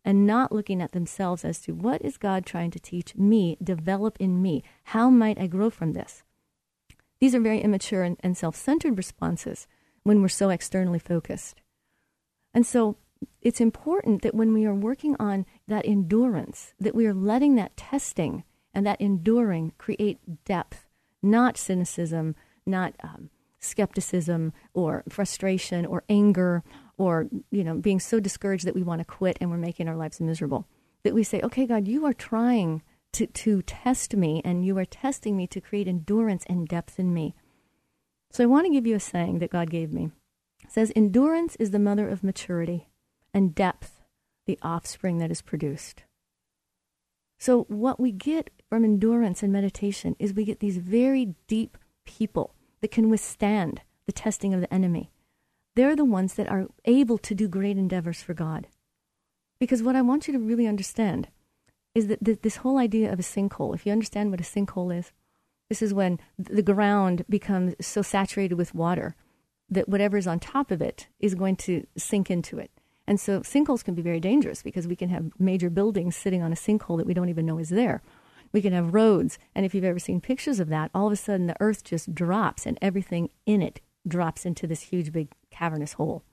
[0.04, 4.18] and not looking at themselves as to what is God trying to teach me, develop
[4.20, 4.64] in me?
[4.86, 6.24] How might I grow from this?
[7.22, 9.68] These are very immature and, and self centered responses
[10.04, 11.62] when we're so externally focused.
[12.54, 12.98] And so
[13.42, 17.78] it's important that when we are working on that endurance, that we are letting that
[17.78, 20.88] testing and that enduring create depth,
[21.22, 23.30] not cynicism, not um,
[23.60, 26.64] skepticism or frustration or anger
[26.98, 29.96] or you know being so discouraged that we want to quit and we're making our
[29.96, 30.68] lives miserable
[31.04, 32.82] that we say okay god you are trying
[33.14, 37.14] to, to test me and you are testing me to create endurance and depth in
[37.14, 37.36] me
[38.32, 40.10] so i want to give you a saying that god gave me
[40.64, 42.90] it says endurance is the mother of maturity
[43.34, 44.02] and depth
[44.46, 46.04] the offspring that is produced
[47.42, 52.54] so what we get from endurance and meditation is we get these very deep people
[52.82, 55.10] that can withstand the testing of the enemy.
[55.76, 58.68] They're the ones that are able to do great endeavors for God.
[59.60, 61.30] Because what I want you to really understand
[61.94, 64.98] is that th- this whole idea of a sinkhole, if you understand what a sinkhole
[64.98, 65.12] is,
[65.70, 69.16] this is when the ground becomes so saturated with water
[69.70, 72.72] that whatever is on top of it is going to sink into it.
[73.08, 76.52] And so sinkholes can be very dangerous because we can have major buildings sitting on
[76.52, 78.02] a sinkhole that we don't even know is there.
[78.52, 79.40] We can have roads.
[79.56, 82.14] And if you've ever seen pictures of that, all of a sudden the earth just
[82.14, 86.24] drops and everything in it drops into this huge, big cavernous hole.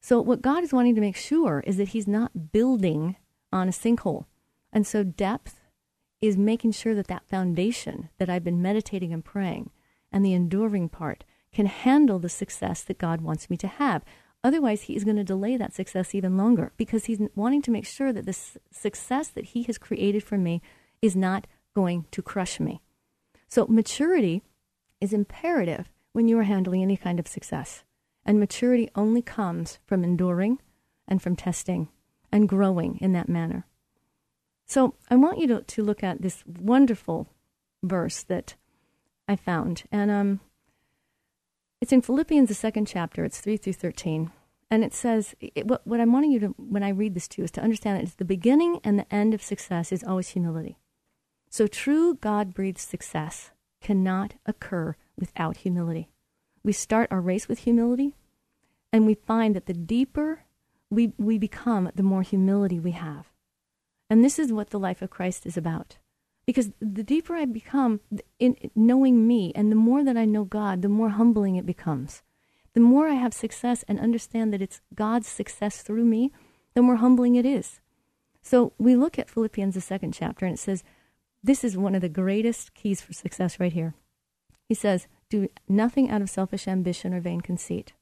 [0.00, 3.16] So, what God is wanting to make sure is that He's not building
[3.52, 4.24] on a sinkhole.
[4.72, 5.60] And so, depth
[6.20, 9.70] is making sure that that foundation that I've been meditating and praying
[10.12, 14.04] and the enduring part can handle the success that God wants me to have.
[14.44, 18.12] Otherwise, He's going to delay that success even longer because He's wanting to make sure
[18.12, 18.36] that the
[18.70, 20.62] success that He has created for me
[21.02, 22.80] is not going to crush me.
[23.48, 24.42] So, maturity
[25.00, 27.84] is imperative when you are handling any kind of success.
[28.24, 30.58] And maturity only comes from enduring
[31.08, 31.88] and from testing
[32.30, 33.66] and growing in that manner.
[34.70, 37.26] So, I want you to, to look at this wonderful
[37.82, 38.54] verse that
[39.26, 39.82] I found.
[39.90, 40.38] And um,
[41.80, 44.30] it's in Philippians, the second chapter, it's 3 through 13.
[44.70, 47.40] And it says, it, what, what I'm wanting you to, when I read this to
[47.40, 50.78] you, is to understand that the beginning and the end of success is always humility.
[51.48, 53.50] So true God breathed success
[53.80, 56.10] cannot occur without humility.
[56.62, 58.14] we start our race with humility,
[58.92, 60.44] and we find that the deeper
[60.90, 63.29] we, we become, the more humility we have.
[64.10, 65.96] And this is what the life of Christ is about.
[66.44, 68.00] Because the deeper I become
[68.38, 72.22] in knowing me, and the more that I know God, the more humbling it becomes.
[72.74, 76.32] The more I have success and understand that it's God's success through me,
[76.74, 77.80] the more humbling it is.
[78.42, 80.84] So we look at Philippians, the second chapter, and it says,
[81.42, 83.94] this is one of the greatest keys for success right here.
[84.68, 87.94] He says, Do nothing out of selfish ambition or vain conceit.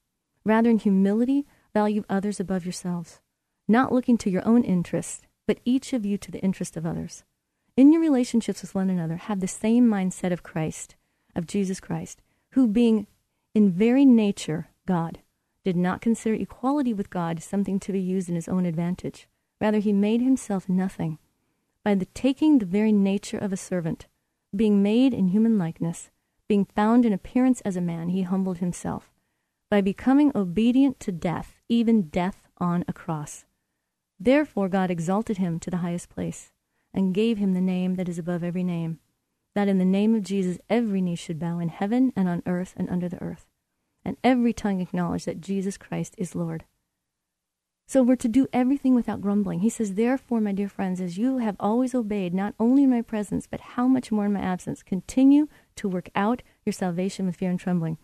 [0.44, 3.20] Rather, in humility, value others above yourselves,
[3.68, 7.24] not looking to your own interest, but each of you to the interest of others.
[7.74, 10.94] In your relationships with one another, have the same mindset of Christ,
[11.34, 12.20] of Jesus Christ,
[12.50, 13.06] who, being
[13.54, 15.20] in very nature God,
[15.64, 19.26] did not consider equality with God something to be used in his own advantage.
[19.58, 21.18] Rather, he made himself nothing
[21.82, 24.06] by the taking the very nature of a servant,
[24.54, 26.10] being made in human likeness,
[26.46, 29.10] being found in appearance as a man, he humbled himself,
[29.70, 33.46] by becoming obedient to death, even death on a cross.
[34.20, 36.52] Therefore God exalted him to the highest place,
[36.92, 38.98] and gave him the name that is above every name,
[39.54, 42.74] that in the name of Jesus every knee should bow in heaven and on earth
[42.76, 43.46] and under the earth,
[44.04, 46.64] and every tongue acknowledge that Jesus Christ is Lord
[47.88, 49.60] so we're to do everything without grumbling.
[49.60, 53.00] He says, Therefore, my dear friends, as you have always obeyed, not only in my
[53.00, 57.36] presence, but how much more in my absence, continue to work out your salvation with
[57.36, 57.96] fear and trembling.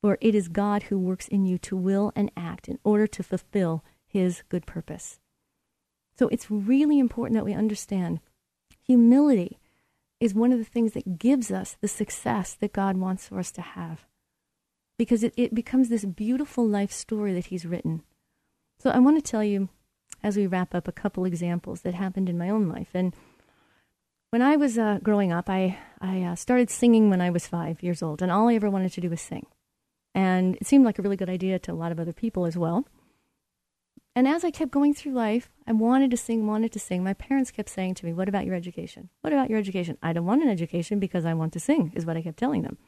[0.00, 3.22] For it is God who works in you to will and act in order to
[3.22, 5.20] fulfill his good purpose.
[6.18, 8.20] So it's really important that we understand
[8.82, 9.58] humility
[10.18, 13.52] is one of the things that gives us the success that God wants for us
[13.52, 14.06] to have.
[14.98, 18.02] Because it, it becomes this beautiful life story that he's written
[18.78, 19.68] so I want to tell you,
[20.22, 22.90] as we wrap up, a couple examples that happened in my own life.
[22.94, 23.14] And
[24.30, 27.82] when I was uh, growing up, I, I uh, started singing when I was five
[27.82, 29.46] years old, and all I ever wanted to do was sing.
[30.14, 32.56] And it seemed like a really good idea to a lot of other people as
[32.56, 32.86] well.
[34.16, 37.04] And as I kept going through life, I wanted to sing, wanted to sing.
[37.04, 39.10] My parents kept saying to me, What about your education?
[39.20, 39.98] What about your education?
[40.02, 42.62] I don't want an education because I want to sing, is what I kept telling
[42.62, 42.78] them.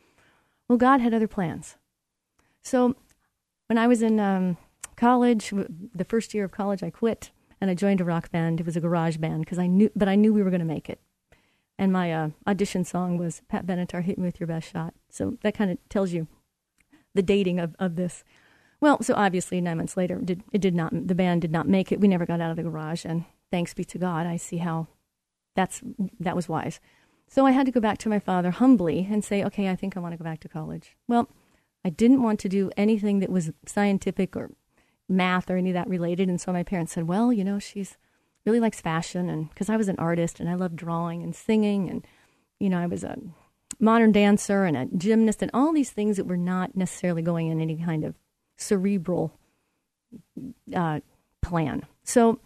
[0.68, 1.76] Well, God had other plans.
[2.62, 2.96] So
[3.66, 4.56] when I was in um,
[4.96, 5.52] college,
[5.94, 8.60] the first year of college, I quit and I joined a rock band.
[8.60, 10.66] It was a garage band because I knew, but I knew we were going to
[10.66, 10.98] make it.
[11.78, 15.36] And my uh, audition song was Pat Benatar, "Hit Me with Your Best Shot." So
[15.42, 16.26] that kind of tells you
[17.14, 18.24] the dating of, of this.
[18.80, 21.08] Well, so obviously nine months later, did, it did not.
[21.08, 22.00] The band did not make it.
[22.00, 24.86] We never got out of the garage, and thanks be to God, I see how
[25.56, 25.82] that's
[26.20, 26.80] that was wise.
[27.26, 29.96] So I had to go back to my father humbly and say, "Okay, I think
[29.96, 31.28] I want to go back to college." Well,
[31.84, 34.50] I didn't want to do anything that was scientific or
[35.08, 36.28] math or any of that related.
[36.28, 37.96] And so my parents said, well, you know, she's
[38.44, 39.28] really likes fashion.
[39.30, 41.88] And because I was an artist and I loved drawing and singing.
[41.88, 42.06] And,
[42.60, 43.16] you know, I was a
[43.80, 47.60] modern dancer and a gymnast and all these things that were not necessarily going in
[47.60, 48.14] any kind of
[48.58, 49.32] cerebral
[50.74, 51.00] uh,
[51.40, 51.86] plan.
[52.04, 52.40] So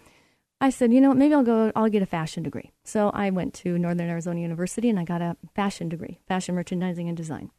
[0.60, 2.70] I said, you know, maybe I'll go, I'll get a fashion degree.
[2.84, 7.08] So I went to Northern Arizona University and I got a fashion degree, fashion merchandising
[7.08, 7.50] and design.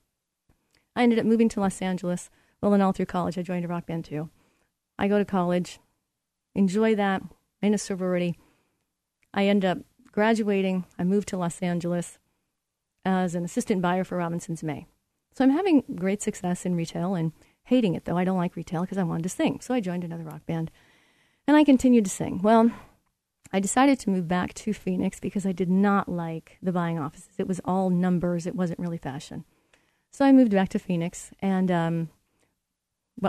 [0.96, 2.30] I ended up moving to Los Angeles.
[2.62, 4.30] Well, and all through college, I joined a rock band too.
[4.98, 5.80] I go to college,
[6.56, 7.22] enjoy that
[7.62, 8.38] in a sorority.
[9.34, 9.80] I end up
[10.12, 10.86] graduating.
[10.98, 12.20] I moved to Los Angeles
[13.04, 14.86] as an assistant buyer for Robinsons-May.
[15.36, 17.34] So I'm having great success in retail and
[17.64, 18.18] hating it, though.
[18.18, 19.60] I don't like retail because I wanted to sing.
[19.62, 20.72] So I joined another rock band
[21.48, 22.42] and I continued to sing.
[22.42, 22.72] Well,
[23.52, 27.36] I decided to move back to Phoenix because I did not like the buying offices.
[27.38, 29.46] It was all numbers, it wasn't really fashion.
[30.12, 32.10] So I moved back to Phoenix and um,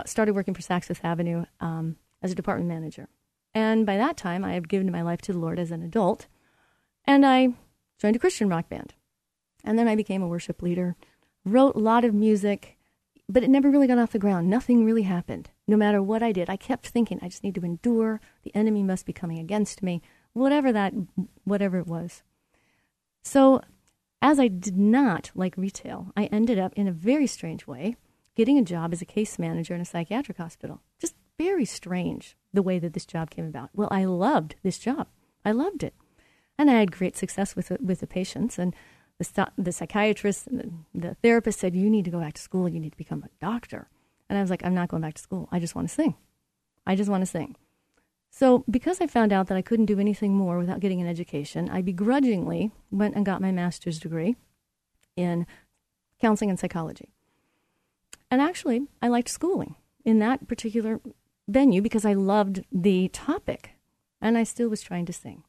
[0.05, 3.07] started working for Saks Fifth Avenue um, as a department manager.
[3.53, 6.27] And by that time, I had given my life to the Lord as an adult,
[7.05, 7.53] and I
[7.97, 8.93] joined a Christian rock band.
[9.63, 10.95] And then I became a worship leader,
[11.43, 12.74] wrote a lot of music,
[13.27, 14.49] but it never really got off the ground.
[14.49, 15.49] Nothing really happened.
[15.67, 18.21] No matter what I did, I kept thinking, I just need to endure.
[18.43, 20.01] The enemy must be coming against me,
[20.33, 20.93] whatever that,
[21.43, 22.23] whatever it was.
[23.23, 23.61] So,
[24.21, 27.95] as I did not like retail, I ended up in a very strange way
[28.35, 30.81] getting a job as a case manager in a psychiatric hospital.
[30.99, 33.69] Just very strange the way that this job came about.
[33.73, 35.07] Well, I loved this job.
[35.43, 35.93] I loved it.
[36.57, 38.57] And I had great success with, with the patients.
[38.57, 38.75] And
[39.17, 42.67] the, the psychiatrist and the, the therapist said, You need to go back to school.
[42.67, 43.89] You need to become a doctor.
[44.29, 45.47] And I was like, I'm not going back to school.
[45.51, 46.15] I just want to sing.
[46.85, 47.55] I just want to sing.
[48.29, 51.69] So, because I found out that I couldn't do anything more without getting an education,
[51.69, 54.35] I begrudgingly went and got my master's degree
[55.15, 55.47] in
[56.19, 57.13] counseling and psychology.
[58.29, 60.99] And actually, I liked schooling in that particular
[61.47, 63.71] venue because I loved the topic
[64.21, 65.43] and I still was trying to sing.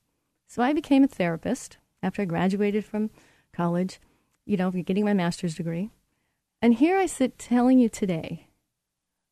[0.47, 3.11] So I became a therapist after I graduated from
[3.57, 4.01] college,
[4.45, 5.91] you know, getting my master's degree.
[6.61, 8.49] And here I sit telling you today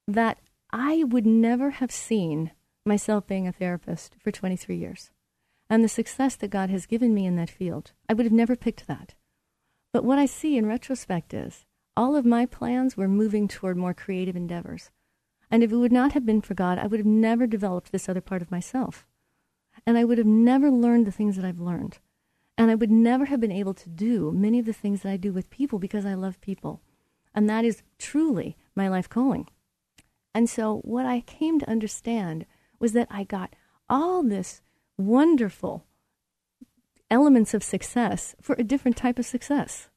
[0.08, 0.38] that
[0.70, 2.52] I would never have seen
[2.84, 5.10] myself being a therapist for 23 years.
[5.70, 8.56] And the success that God has given me in that field, I would have never
[8.56, 9.14] picked that.
[9.92, 11.64] But what I see in retrospect is
[11.96, 14.90] all of my plans were moving toward more creative endeavors.
[15.50, 18.08] And if it would not have been for God, I would have never developed this
[18.08, 19.06] other part of myself.
[19.86, 21.98] And I would have never learned the things that I've learned.
[22.56, 25.16] And I would never have been able to do many of the things that I
[25.16, 26.80] do with people because I love people.
[27.34, 29.48] And that is truly my life calling.
[30.34, 32.46] And so, what I came to understand
[32.78, 33.54] was that I got
[33.88, 34.60] all this
[34.96, 35.84] wonderful
[37.10, 39.88] elements of success for a different type of success.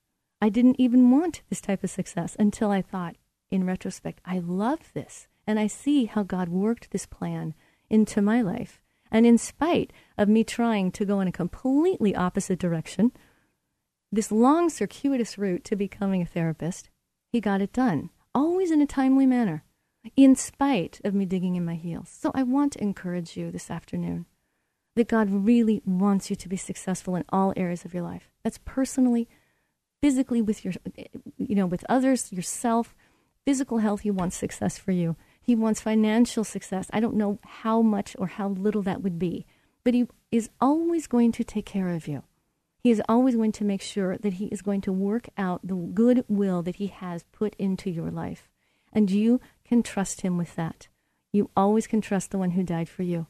[0.42, 3.16] I didn't even want this type of success until I thought,
[3.50, 5.28] in retrospect, I love this.
[5.48, 7.56] And I see how God worked this plan
[7.90, 8.82] into my life.
[9.12, 13.12] And in spite of me trying to go in a completely opposite direction,
[14.12, 16.90] this long, circuitous route to becoming a therapist,
[17.32, 19.64] he got it done, always in a timely manner,
[20.16, 22.10] in spite of me digging in my heels.
[22.10, 24.26] So I want to encourage you this afternoon
[24.96, 28.30] that God really wants you to be successful in all areas of your life.
[28.44, 29.28] That's personally,
[30.02, 30.74] physically with your
[31.38, 32.96] you know, with others, yourself,
[33.46, 35.16] physical health, he wants success for you.
[35.48, 36.88] He wants financial success.
[36.92, 39.46] I don't know how much or how little that would be,
[39.86, 42.24] but he is always going to take care of you.
[42.84, 45.76] He is always going to make sure that he is going to work out the
[45.76, 48.50] good will that he has put into your life.
[48.92, 50.90] And you can trust him with that.
[51.32, 53.28] You always can trust the one who died for you.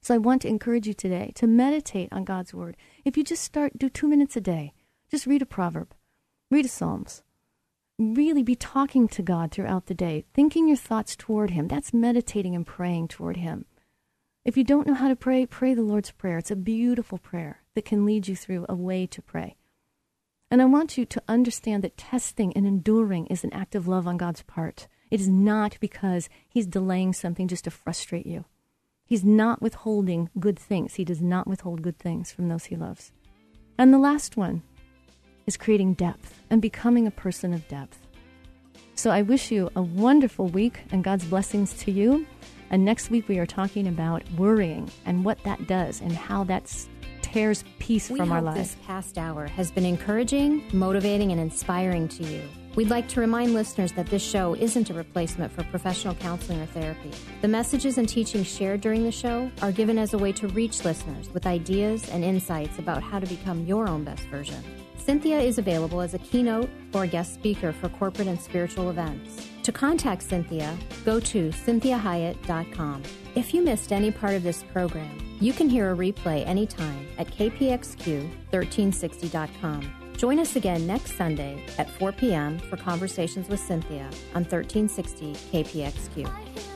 [0.00, 2.76] So I want to encourage you today to meditate on God's word.
[3.04, 4.72] If you just start, do two minutes a day,
[5.10, 5.94] just read a proverb,
[6.50, 7.22] read a Psalms.
[7.98, 11.68] Really be talking to God throughout the day, thinking your thoughts toward Him.
[11.68, 13.66] That's meditating and praying toward Him.
[14.44, 16.38] If you don't know how to pray, pray the Lord's Prayer.
[16.38, 19.56] It's a beautiful prayer that can lead you through a way to pray.
[20.50, 24.06] And I want you to understand that testing and enduring is an act of love
[24.06, 24.88] on God's part.
[25.10, 28.44] It is not because He's delaying something just to frustrate you.
[29.06, 30.94] He's not withholding good things.
[30.94, 33.12] He does not withhold good things from those he loves.
[33.76, 34.62] And the last one
[35.46, 37.98] is creating depth and becoming a person of depth.
[38.94, 42.26] So I wish you a wonderful week and God's blessings to you.
[42.70, 46.72] And next week we are talking about worrying and what that does and how that
[47.22, 48.58] tears peace we from our lives.
[48.58, 52.42] This past hour has been encouraging, motivating, and inspiring to you.
[52.76, 56.66] We'd like to remind listeners that this show isn't a replacement for professional counseling or
[56.66, 57.10] therapy.
[57.40, 60.84] The messages and teachings shared during the show are given as a way to reach
[60.84, 64.62] listeners with ideas and insights about how to become your own best version.
[65.06, 69.50] Cinthia is available as a keynote or guest speaker for corporate and spiritual events.
[69.64, 70.74] To contact Cinthia,
[71.04, 73.02] go to cinthiahiett.com.
[73.34, 77.26] If you missed any part of this program, you can hear a replay anytime at
[77.26, 79.94] kpxq1360.com.
[80.16, 82.58] Join us again next Sunday at 4 p.m.
[82.58, 86.73] for Conversations with Cinthia on 1360 KPXQ.